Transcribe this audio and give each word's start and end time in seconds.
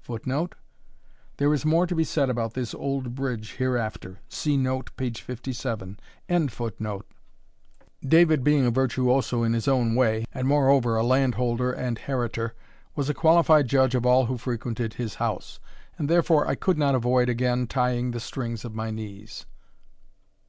[Footnote: 0.00 0.56
There 1.36 1.54
is 1.54 1.64
more 1.64 1.86
to 1.86 1.94
be 1.94 2.02
said 2.02 2.28
about 2.28 2.54
this 2.54 2.74
old 2.74 3.14
bridge 3.14 3.52
hereafter. 3.58 4.18
See 4.28 4.56
Note, 4.56 4.90
p. 4.96 5.10
57.] 5.12 5.96
David 8.04 8.42
being 8.42 8.66
a 8.66 8.72
virtuoso 8.72 9.44
in 9.44 9.52
his 9.52 9.68
own 9.68 9.94
way, 9.94 10.24
and 10.34 10.48
moreover 10.48 10.96
a 10.96 11.04
landholder 11.04 11.70
and 11.70 11.98
heritor, 12.00 12.52
was 12.96 13.08
a 13.08 13.14
qualified 13.14 13.68
judge 13.68 13.94
of 13.94 14.04
all 14.04 14.26
who 14.26 14.38
frequented 14.38 14.94
his 14.94 15.14
house, 15.22 15.60
and 15.96 16.08
therefore 16.10 16.48
I 16.48 16.56
could 16.56 16.76
not 16.76 16.96
avoid 16.96 17.28
again 17.28 17.68
tying 17.68 18.10
the 18.10 18.18
strings 18.18 18.64
of 18.64 18.74
my 18.74 18.90
knees. 18.90 19.46